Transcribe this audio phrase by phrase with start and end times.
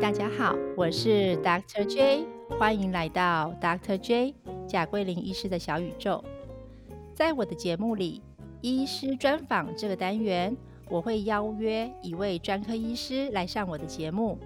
[0.00, 1.84] 大家好，我是 Dr.
[1.84, 2.24] J，
[2.58, 3.98] 欢迎来到 Dr.
[3.98, 4.34] J
[4.66, 6.24] 贾桂林医师的小宇宙。
[7.14, 8.22] 在我的节目里，
[8.62, 10.56] 医师专访这个单元，
[10.88, 14.38] 我会邀约一位专科医师来上我的节目，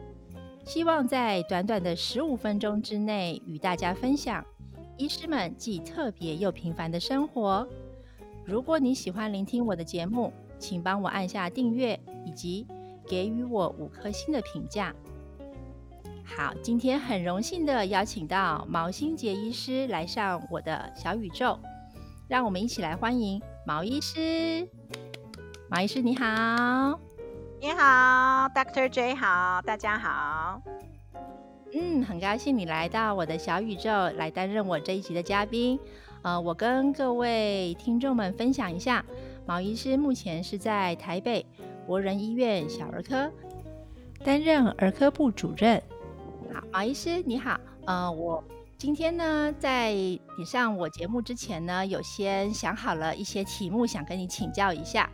[0.64, 4.44] 希望在短短的十五分钟之内与大家分享
[4.96, 7.66] 医师们既特别又平凡的生活。
[8.44, 12.66] 如果你喜欢聆听我的节目，请帮我按下订阅以及
[13.06, 14.92] 给予我五颗星的评价。
[16.26, 21.58] 好，今天很荣幸的邀请到毛新杰医师来上我的小宇宙，
[22.28, 24.66] 让我们一起来欢迎毛医师。
[25.68, 26.98] 毛医师你好，
[27.60, 30.60] 你好，Doctor J 好，大家好。
[31.72, 35.78] 嗯，很高兴你来到我的小宇宙来担任我这一集的嘉宾。
[36.22, 39.04] 呃，我跟各位听众们分享一下，
[39.46, 41.44] 毛医师目前是在台北
[41.86, 43.30] 国仁医院小儿科
[44.24, 45.80] 担任儿科部主任。
[46.54, 48.42] 好，毛医师你好，呃，我
[48.78, 55.10] 今天呢，在你上我节目之前呢，有先想好了一些题目，想跟你请教一下。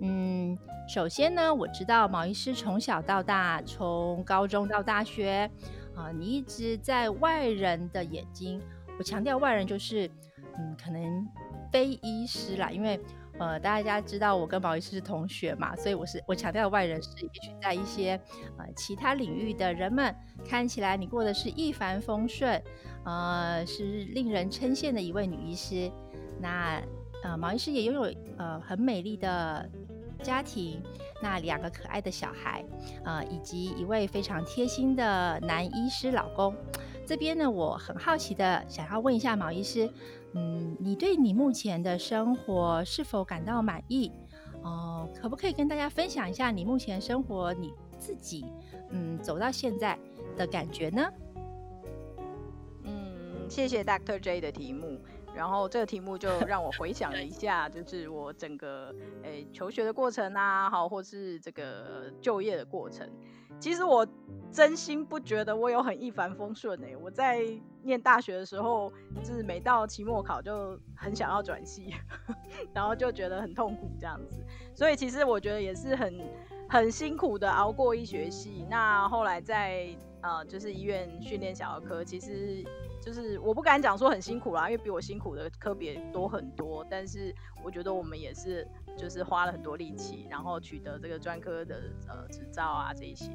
[0.00, 0.56] 嗯，
[0.88, 5.50] 首先呢，我知道毛医师从小到大，从高中到大学，
[5.94, 8.58] 啊，你一直在外人的眼睛，
[8.98, 10.10] 我强调外人就是，
[10.58, 11.28] 嗯，可能
[11.70, 12.98] 非医师啦，因为。
[13.38, 18.20] 呃，大家知道我跟毛医师是同学嘛，所以我是我强调的外人是，也许在一些
[18.58, 22.60] 呃其他领域的人们看起来你过得是一帆风顺，
[23.04, 25.90] 呃，是令人称羡的一位女医师。
[26.40, 26.82] 那
[27.22, 29.68] 呃，毛医师也拥有呃很美丽的
[30.22, 30.82] 家庭，
[31.22, 32.64] 那两个可爱的小孩，
[33.04, 36.54] 呃，以及一位非常贴心的男医师老公。
[37.06, 39.88] 这边呢，我很好奇的想要问一下毛医师。
[40.34, 44.12] 嗯，你对你目前的生活是否感到满意？
[44.62, 48.44] 哦，可不可以跟大家分享一下你目前生活你自己
[48.90, 49.98] 嗯走到现在
[50.36, 51.08] 的感觉呢？
[52.82, 55.00] 嗯，谢谢 Doctor J 的题目。
[55.38, 63.08] 然后这个题目就让我回想了一下， 就是我整个诶求学的过程啊，好，或是这个就业的过程。
[63.60, 64.04] 其实我
[64.50, 66.96] 真心不觉得我有很一帆风顺诶。
[66.96, 67.44] 我在
[67.82, 71.94] 念大学的时候，就是每到期末考就很想要转系，
[72.74, 74.44] 然后就觉得很痛苦这样子。
[74.74, 76.20] 所以其实我觉得也是很
[76.68, 78.66] 很辛苦的熬过一学期。
[78.68, 79.88] 那后来在
[80.20, 82.64] 呃就是医院训练小儿科，其实。
[83.08, 86.86] 就是我不敢讲说很辛苦啦，因为比我辛苦的科别多很多。
[86.90, 93.30] 但是我觉得我们也是，就是花了很多力气，然后取得这个专科的呃执照啊这些。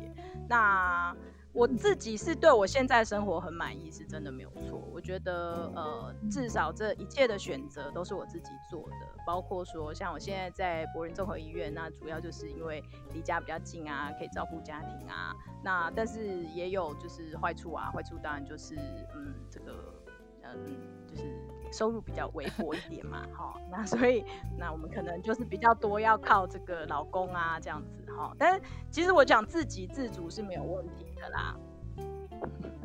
[0.48, 1.12] 那
[1.54, 4.80] 我自己是对我现在生活很满意，是真的没有错。
[4.92, 12.84] 我觉得呃，至少这一切的选择都是我自己做的，包括说像我现在在博仁综合医院，那主要就是因为
[13.14, 15.32] 离家比较近啊，可以照顾家庭啊。
[15.64, 18.76] 那但是也有就是坏处啊，坏处当然就是
[19.16, 19.94] 嗯，这个
[20.42, 20.76] 嗯，
[21.08, 21.40] 就是
[21.74, 23.60] 收入比较微薄一点嘛，哈。
[23.70, 24.24] 那所以
[24.58, 28.34] 那我们可能就是比较多要靠这个老公啊这样子哈。
[28.38, 28.62] 但是
[28.92, 31.24] 其实我讲自给自足是没有问题的。
[31.30, 31.56] 啦，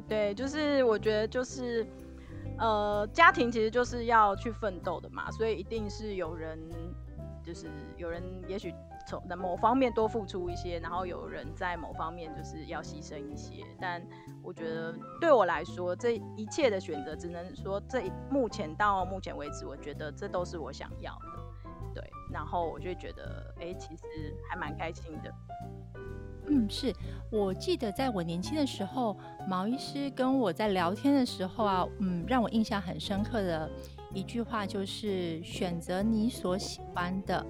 [0.08, 1.84] 对，就是我觉得就是，
[2.56, 6.56] 呃，家庭其实就是要去奋斗的嘛，所以一定是有人，
[7.42, 7.66] 就是
[7.96, 8.72] 有人也许
[9.08, 13.64] 从某方面多付出一些，然后有人在某方面就是要牺牲一些。
[13.80, 14.06] 但
[14.42, 22.10] 我觉得对我来说，这一切的选择，只能说这目前到目前为止，我觉得这都是我想要的，对。
[22.30, 24.02] 然后我就觉得，哎，其实
[24.50, 25.32] 还蛮开心的。
[26.50, 26.92] 嗯，是
[27.30, 29.16] 我记得在我年轻的时候，
[29.48, 33.70] 毛医师跟我在聊天的时候啊，嗯，让我印象很深刻的
[34.14, 37.44] 一句话就是选择你所喜欢的，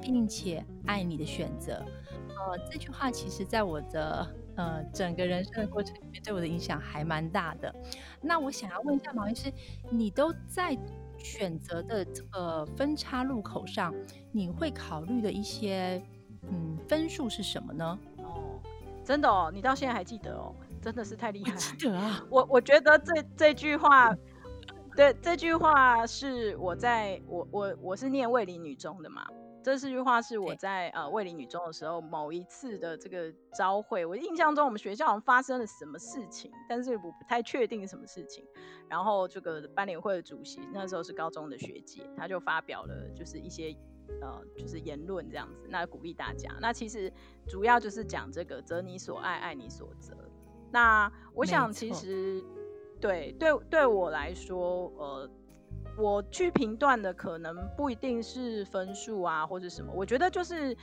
[0.00, 1.84] 并且爱你的选择。
[2.28, 7.74] 呃，这句话其实在我的呃整个人生的过程里面，对我的影响还蛮大的。
[8.20, 9.52] 那我想要问一下毛医师，
[9.90, 10.76] 你都在
[11.18, 13.94] 选择的这个分叉路口上，
[14.32, 16.02] 你会考虑的一些
[16.50, 17.98] 嗯分数是什么呢？
[18.18, 18.58] 哦
[19.02, 21.56] 真的哦，你到现在还记得哦，真的是太厉害。
[21.56, 24.14] 记得啊，我我觉得这这句话，
[24.94, 29.26] 对，这句话是我在我我我是念卫理女中的嘛，
[29.62, 38.44] 这四句话是我在呃卫理女中的时候某一次的这个招会，我印象中我们学校好像发生了什么事情，但是我不太确定什么事情。
[38.88, 43.76] 然后这个班联会的主席那时候是高中的学姐，她就发表了就是一些。
[44.20, 46.50] 呃，就是言论这样子，那鼓励大家。
[46.60, 47.10] 那其实
[47.46, 50.16] 主要就是讲这个“择你所爱，爱你所择”。
[50.72, 52.42] 那我想，其实
[53.00, 55.30] 对对对我来说，呃，
[55.96, 59.92] 我去评断的可能不一定是分数啊，或者什么。
[59.92, 60.76] 我觉得就是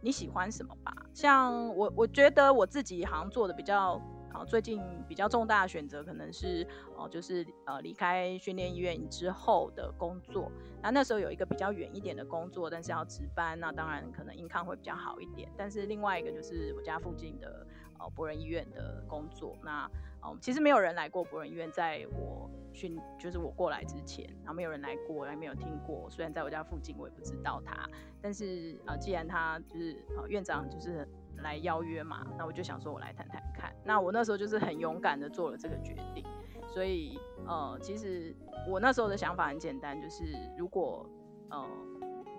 [0.00, 0.94] 你喜欢什么吧。
[1.14, 4.00] 像我，我觉得我自己好像做的比较
[4.32, 6.66] 啊，最近比较重大的选择可能是
[6.96, 10.52] 哦，就是呃离开训练医院之后的工作。
[10.82, 15.50] 那那时候有一个比较远一点的工作，但是要值班，那当然可能应看会比较好一点。
[15.56, 17.66] 但是另外一个就是我家附近的
[17.98, 19.56] 呃博仁医院的工作。
[19.62, 19.90] 那
[20.22, 26.08] 哦，其实没有人来过博仁医院，在我训就是我过来之前，然后没有人来过，也没有听过。
[26.10, 27.88] 虽然在我家附近，我也不知道他。
[28.20, 33.72] 但是啊，既然他就是呃院长就是来邀约嘛，那我就想说我来谈谈看。
[33.84, 36.24] 那我那时候就是很勇敢的做了这个决定。
[36.66, 38.36] 所以呃，其实
[38.68, 40.24] 我那时候的想法很简单，就是
[40.56, 41.08] 如果
[41.48, 41.66] 呃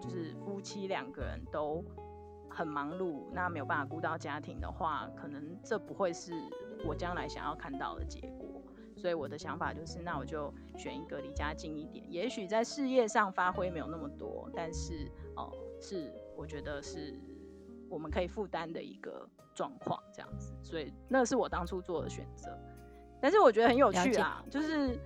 [0.02, 1.84] 就是夫妻两个人都
[2.50, 6.32] 很忙碌，那没有办法顾到家庭的话，可能这不会是
[6.86, 8.62] 我将来想要看到的结果。
[8.96, 15.50] 所以我的想法就是，那我就选一个离家近一点，也许在事业上发挥没有那么多，但是哦，
[15.80, 17.18] 是我觉得是
[17.90, 20.54] 我们可以负担的一个状况，这样子。
[20.62, 22.50] 所以那是我当初做的选择。
[23.22, 25.00] 但是我觉得很有趣啊，就是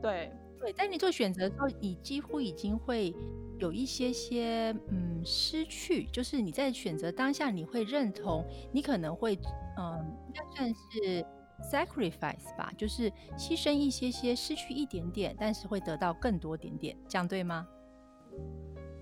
[0.00, 3.12] 对对，在你做选择的时候，你几乎已经会
[3.62, 9.38] 有一些些嗯失去，就是你在选择当下，你会认同，你可能会
[9.78, 11.24] 嗯，应该算是。
[11.62, 17.64] sacrifice 吧，就是牺牲一些些，失去一点点，但是会得到更多点点，这样对吗？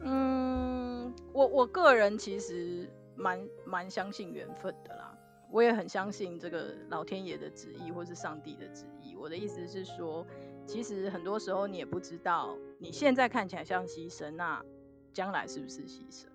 [0.02, 2.86] 嗯，我我个人其实
[3.16, 5.16] 蛮蛮相信缘分的啦，
[5.50, 9.16] 我也很相信这个老天爷的旨意或是上帝的旨意。
[9.16, 10.26] 我的意思是说，
[10.70, 14.64] 其实很多时候你也不知道，你现在看起来像牺牲，那
[15.12, 16.26] 将来是不是牺牲？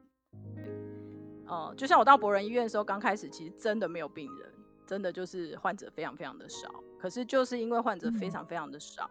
[1.48, 4.52] 哦，就像我到博仁医院的时候，刚开始其实真的没有病人。
[4.86, 9.10] 真的就是患者非常非常的少，可是就是因为患者非常非常的少，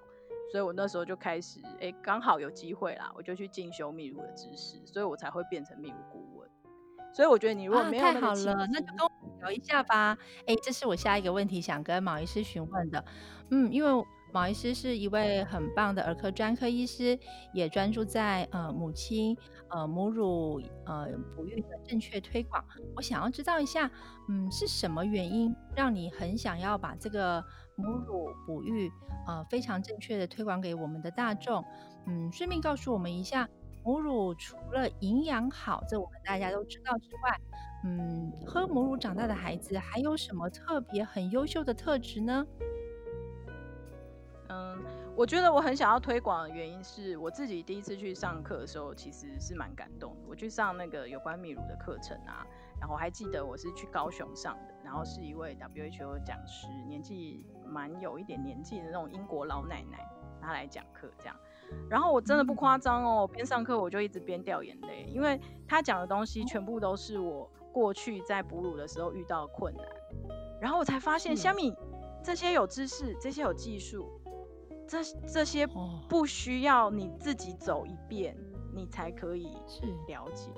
[0.52, 6.48] 所以我那时候就开始，哎，刚好有机会啦，我就去进修泌乳的知识，所以我才会变成泌乳顾问。
[7.12, 9.10] 所以我觉得你如果没有太好了，那就跟我
[9.40, 10.16] 聊一下吧。
[10.46, 13.04] 哎，这是我下一个问题想跟毛医师询问的。
[13.50, 14.06] 嗯，因为。
[14.34, 17.16] 毛医师是一位很棒的儿科专科医师，
[17.52, 19.38] 也专注在呃母亲
[19.68, 22.64] 呃母乳呃哺育的正确推广。
[22.96, 23.88] 我想要知道一下，
[24.28, 27.40] 嗯，是什么原因让你很想要把这个
[27.76, 28.90] 母乳哺育
[29.28, 31.64] 呃非常正确的推广给我们的大众？
[32.08, 33.48] 嗯，顺便告诉我们一下，
[33.84, 37.40] 母乳除了营养好，这我们大家都知道之外，
[37.84, 42.44] 嗯，喝母乳长大的孩子还有什么特别很优秀的特质呢？
[44.54, 44.84] 嗯，
[45.16, 50.20] 我觉得我很想要推广的原因是我自己第一次去上课的时候，其实是蛮感动的。
[50.28, 52.46] 我去上那个有关泌乳的课程啊，
[52.80, 60.08] 然后还记得我是去高雄上的，然后是一位 WHO 讲师，年纪蛮有一点年纪的那种英国老奶奶，
[60.40, 61.36] 她来讲课这样。
[61.90, 69.84] 然后我真的不夸张哦，边上课我就一直边掉眼泪，因为她讲的东西全部都是我过去在哺乳的时候遇到困难，
[70.60, 71.74] 然后我才发现，虾米
[72.22, 74.20] 这些有知识，这些有技术。
[74.86, 75.66] 这这些
[76.08, 78.36] 不需要你自己走一遍，
[78.74, 79.56] 你才可以
[80.06, 80.50] 了解。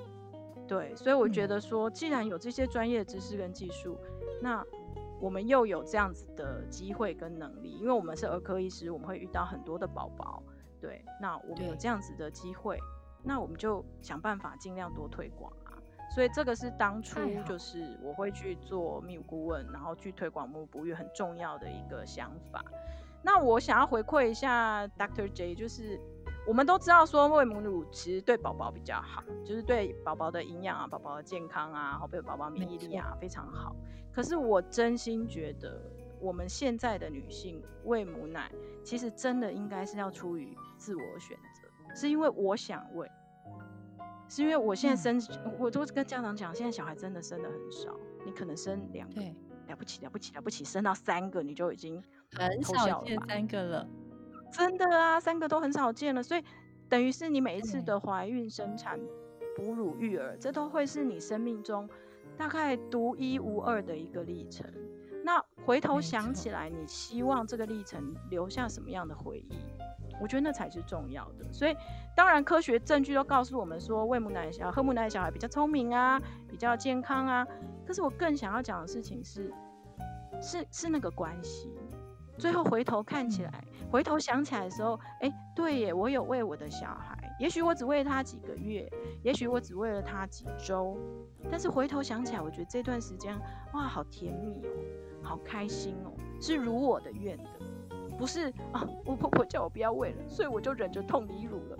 [0.67, 3.97] 对，所以我觉得说，既然有这些专业知识跟技术，
[4.41, 4.63] 那
[5.21, 10.43] 我们又有这样子的机会跟能力，因为我们是儿科医师，我们会遇到很多的宝宝。
[10.81, 12.77] 对，那我们有这样子的机会，
[13.23, 15.73] 那我们就想办法尽量多推广啊。
[16.13, 22.63] 所以这个是当初就是我会去做泌乳顾问，然后去推广母哺育很重要的一个想法。
[23.23, 25.27] 那我想要回馈一下 Dr.
[25.31, 25.99] J，就是
[26.47, 33.75] 我们都知道说喂母乳其实对宝宝比较好，就是对宝宝的营养啊、宝宝的健康啊、好对宝宝免疫力啊非常好。
[34.13, 35.81] 可是我真心觉得，
[36.21, 38.49] 我们现在的女性喂母奶，
[38.83, 43.11] 其实真的应该是要出于自我选择，是因为我想喂，
[44.29, 47.93] 是因为我现在生，我都跟家长讲，现在小孩真的生的很少，
[48.25, 49.21] 你可能生两个。
[49.67, 52.01] 了不起了不起了不起，生到三个你就已经
[52.35, 53.87] 很少见三个了，
[54.51, 56.21] 真的啊，三个都很少见了。
[56.21, 56.43] 所以
[56.89, 58.99] 等于是你每一次的怀孕、生产、
[59.55, 61.89] 哺乳、育儿，这都会是你生命中
[62.37, 64.65] 大概独一无二的一个历程。
[65.23, 69.57] 那回头想起来，你希望这个历程留下什么样的回忆？
[70.21, 71.51] 我觉得那才是重要的。
[71.51, 71.75] 所以
[72.15, 77.45] 当然，科学证据都告诉我们说，喂母奶小喝母奶小孩比较聪明啊，比较健康啊。
[77.85, 79.53] 可是我更想要讲的事情是，
[80.41, 81.69] 是是那个关系。
[82.37, 87.17] 最后回头看起来，回头想起来的时候，哎，对耶，我有喂我的小孩。
[87.39, 88.91] 也许我只喂了他几个月，
[89.23, 90.97] 也许我只喂了他几周，
[91.51, 93.37] 但是回头想起来，我觉得这段时间
[93.73, 94.69] 哇，好甜蜜哦，
[95.21, 97.43] 好开心哦，是如我的愿的，
[98.17, 101.77] 不是啊，我婆婆叫我不要喂了，所以我就忍着痛离乳了，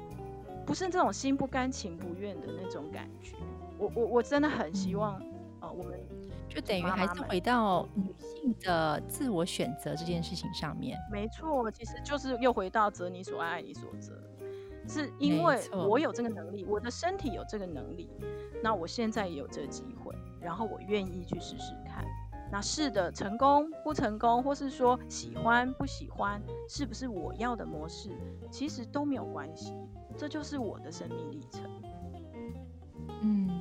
[0.65, 3.35] 不是这种心不甘情不愿的那种感觉。
[3.79, 5.19] 我我我真的很希望。
[5.59, 5.99] 呃，我们
[6.47, 10.97] 就等于还是回到女性的自我选择这件事情上面。
[11.11, 14.21] 没错，其实就是又回到择你所爱，爱你所择，
[14.87, 18.09] 是因为我有这个能力，我的身体有这个能力，
[18.63, 22.03] 那我现在也有这个机会，然后我愿意去试试看。
[22.49, 28.09] 那是的，成功不成功，或是说喜欢不喜欢，是不是我要的模式，
[28.49, 29.73] 其实都没有关系。
[30.15, 31.69] 这就是我的生命历程。
[33.21, 33.56] 嗯，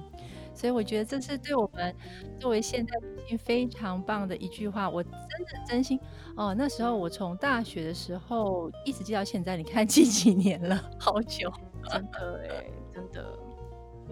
[0.56, 1.94] 所以我觉得这是对我们
[2.40, 4.88] 作为现代女性非常棒的一句话。
[4.88, 5.18] 我真的
[5.66, 6.00] 真心
[6.36, 11.52] 哦，那时候我从大学的时候一直记到现在，你看记几年了，好久。
[11.88, 13.38] 真的哎，真的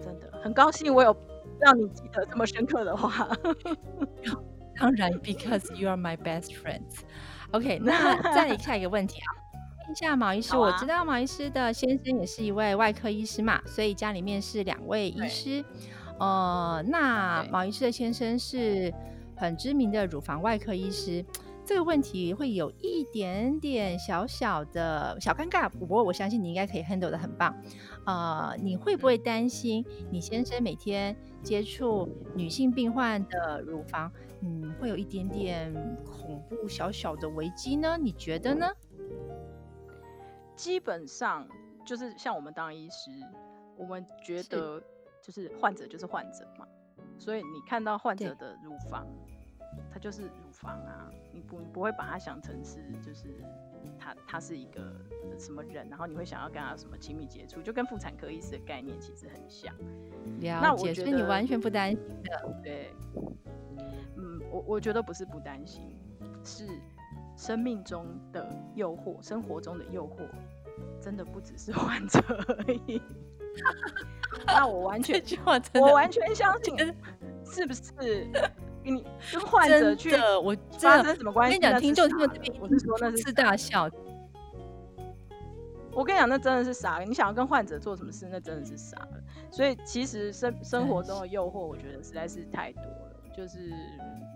[0.01, 1.13] 真的很高兴，我有
[1.59, 3.27] 让你记得这么深刻的话。
[4.79, 6.99] 当然，because you are my best friends。
[7.51, 9.27] OK，那再下一个问题啊，
[9.85, 15.63] 问一下毛医师，我知道毛医师的先生也是一位外科医师嘛，所以家里面是两位医师。
[16.19, 18.93] 呃，那毛医师的先生是
[19.35, 21.23] 很知名的乳房外科医师。
[21.67, 27.59] 这个问题会有一点点小小的小尴尬，不过我相信你应该可以 handle 的很棒。
[28.05, 35.73] 呃，你会不会担心你先生每天接触女性病患的乳房，嗯，会有一点点
[36.05, 37.97] 恐怖小小的危机呢？
[37.99, 38.67] 你觉得呢？
[40.55, 41.47] 基本上
[41.83, 43.09] 就是像我们当医师，
[43.75, 44.79] 我们觉得
[45.25, 46.67] 就是患者就是患者嘛，
[47.17, 49.07] 所以你看到患者的乳房。
[49.91, 53.25] 它就是乳房啊，你不不会把它想成是就是
[53.97, 54.81] 他他是一个
[55.37, 59.75] 什么人，然后你会想要跟他什么亲密接触，就跟妇产科医师的概念其实很像。
[60.39, 62.59] 了解，所以你完全不担心的。
[62.63, 62.93] 对，
[64.15, 65.93] 嗯，我我觉得不是不担心，
[66.43, 66.65] 是
[67.35, 70.25] 生命中的诱惑，生活中的诱惑，
[71.05, 72.99] 真的不只是患者而已。
[74.47, 75.21] 那我完全，
[75.79, 76.75] 我完全相信，
[77.45, 78.27] 是不是？
[78.83, 81.57] 你跟患者去我发生什么关系？
[81.57, 83.87] 我跟你讲，听众听众这边，我是说那是大笑。
[85.93, 86.97] 我跟你讲，那真的是傻。
[86.97, 89.23] 你想要跟患者做什么事，那真的是傻了。
[89.51, 93.04] 所以其实生生活中的诱惑，我觉得实在是太多了。
[93.35, 93.69] 就是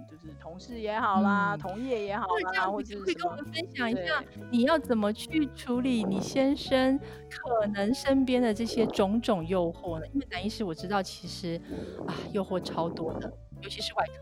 [0.09, 10.05] 就是同事也好啦，同业也好啦，或者会跟我们分享一下，你要怎么去处理你先生可能身边的这些种种诱惑呢？
[10.13, 11.59] 因为男医师我知道，其实
[12.05, 14.13] 啊，诱惑超多的，尤其是外科。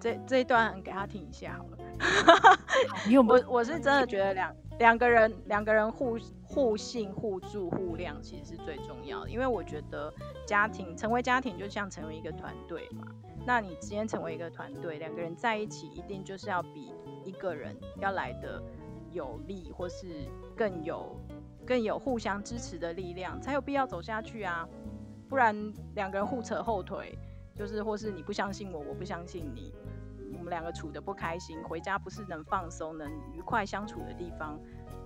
[0.00, 1.78] 这这一段给他听一下好了。
[3.28, 6.18] 我我是真的觉得两两个人两个人互
[6.50, 10.12] 互信互助互谅其实是最重要的，因为我觉得
[10.46, 13.06] 家庭成为家庭就像成为一个团队嘛。
[13.46, 16.92] 那你今天成为一个团队，两个人在一起一定就是要比
[17.24, 18.62] 一个人要来的
[19.12, 20.26] 有力，或是
[20.56, 21.16] 更有
[21.66, 24.68] 更有互相支持的力量，才有必要走下去啊。
[25.28, 27.18] 不然两个人互扯后腿。
[27.52, 29.74] 就是或是你不相信我，我不相信你，
[30.32, 34.58] 我们两个处的不开心，回家不是能放松、能愉快相处的地方，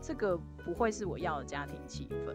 [0.07, 2.35] 这个不会是我要的家庭气氛。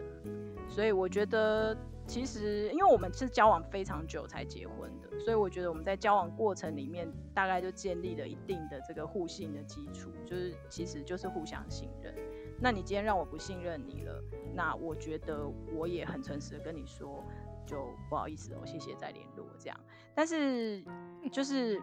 [0.68, 12.14] 所以我觉得，其实因为我们是交往非常久才结婚的，所以我觉得我们在交往过程里面大概就建立了一定的这个互信的基础，就是其实就是互相信任。
[12.60, 14.22] 那你今天让我不信任你了，
[14.54, 17.24] 那我觉得我也很诚实的跟你说。
[17.66, 19.80] 就不好意思哦，谢谢再联络这样。
[20.12, 20.82] 但是
[21.30, 21.80] 就是，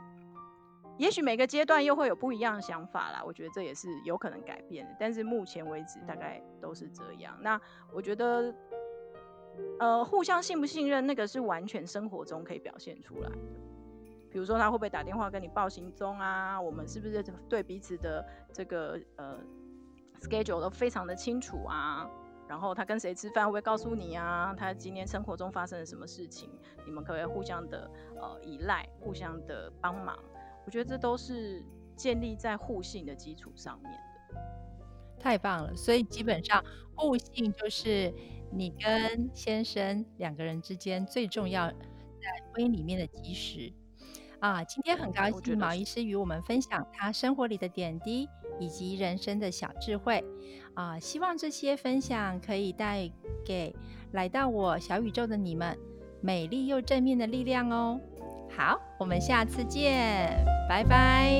[0.97, 3.23] 也许每个阶段又会有不一样的想法啦。
[3.25, 4.95] 我觉得这也是有可能改变的。
[4.99, 7.37] 但是目前为止大概都是这样。
[7.41, 7.59] 那
[7.93, 8.53] 我觉得，
[9.79, 13.37] 呃，互相信不信任，那个是完全生活中可以表现出来的。
[14.29, 16.59] 比如说他会不会打电话跟你报行踪啊？
[16.59, 19.39] 我们是不是对彼此的这个呃
[20.21, 22.09] schedule 都非常的清楚啊？
[22.47, 24.53] 然后他跟谁吃饭会不会告诉你啊？
[24.57, 26.49] 他今天生活中发生了什么事情？
[26.85, 27.89] 你们可不可以互相的
[28.19, 30.17] 呃依赖，互相的帮忙？
[30.67, 31.63] 我觉得这都是
[31.95, 34.37] 建立在互信的基础上面的。
[35.17, 35.73] 太棒了！
[35.77, 36.61] 所以基本上
[36.93, 38.13] 互信就是
[38.51, 41.75] 你跟先生两个人之间最重要在
[42.51, 43.71] 婚姻里面的基石
[44.41, 44.61] 啊。
[44.65, 48.27] 今天很高兴毛医师与我们分享他生活里的点滴
[48.59, 50.21] 以及人生的小智慧。
[50.75, 53.09] 啊，希望这些分享可以带
[53.45, 53.73] 给
[54.11, 55.79] 来到我小宇宙的你们
[56.21, 57.99] 美丽又正面的力量哦。
[58.57, 61.31] 好，我们下次见，拜拜。